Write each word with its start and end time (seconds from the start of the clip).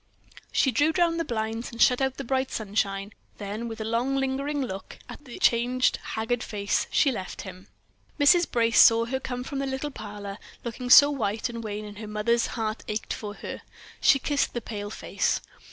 She 0.51 0.71
drew 0.71 0.91
down 0.91 1.17
the 1.17 1.23
blinds, 1.23 1.71
and 1.71 1.79
shut 1.79 2.01
out 2.01 2.17
the 2.17 2.23
bright 2.23 2.49
sunshine; 2.49 3.13
then, 3.37 3.67
with 3.67 3.79
a 3.79 3.83
long, 3.85 4.15
lingering 4.15 4.59
look 4.63 4.97
at 5.07 5.25
the 5.25 5.37
changed, 5.37 5.97
haggard 6.01 6.41
face, 6.41 6.87
she 6.89 7.11
left 7.11 7.43
him. 7.43 7.67
Mrs. 8.19 8.49
Brace 8.49 8.79
saw 8.79 9.05
her 9.05 9.19
come 9.19 9.43
from 9.43 9.59
the 9.59 9.67
little 9.67 9.91
parlor, 9.91 10.39
looking 10.63 10.89
so 10.89 11.11
white 11.11 11.49
and 11.49 11.63
wan 11.63 11.83
that 11.85 11.99
her 12.01 12.07
mother's 12.07 12.47
heart 12.57 12.83
ached 12.87 13.13
for 13.13 13.35
her. 13.45 13.61
She 13.99 14.17
kissed 14.17 14.55
the 14.55 14.59
pale 14.61 14.89
face. 14.89 15.39